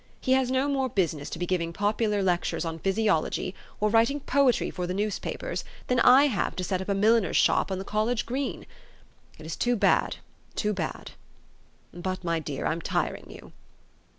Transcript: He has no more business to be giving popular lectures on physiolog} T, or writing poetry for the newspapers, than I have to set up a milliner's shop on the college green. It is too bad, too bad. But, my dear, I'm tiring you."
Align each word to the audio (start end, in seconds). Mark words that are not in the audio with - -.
He 0.19 0.31
has 0.31 0.49
no 0.49 0.67
more 0.67 0.89
business 0.89 1.29
to 1.29 1.37
be 1.37 1.45
giving 1.45 1.71
popular 1.73 2.23
lectures 2.23 2.65
on 2.65 2.79
physiolog} 2.79 3.33
T, 3.33 3.53
or 3.79 3.91
writing 3.91 4.19
poetry 4.21 4.71
for 4.71 4.87
the 4.87 4.95
newspapers, 4.95 5.63
than 5.85 5.99
I 5.99 6.23
have 6.25 6.55
to 6.55 6.63
set 6.63 6.81
up 6.81 6.89
a 6.89 6.95
milliner's 6.95 7.37
shop 7.37 7.71
on 7.71 7.77
the 7.77 7.85
college 7.85 8.25
green. 8.25 8.65
It 9.37 9.45
is 9.45 9.55
too 9.55 9.75
bad, 9.75 10.15
too 10.55 10.73
bad. 10.73 11.11
But, 11.93 12.23
my 12.23 12.39
dear, 12.39 12.65
I'm 12.65 12.81
tiring 12.81 13.29
you." 13.29 13.51